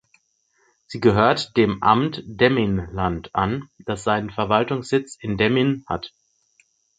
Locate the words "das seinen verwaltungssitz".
3.77-5.15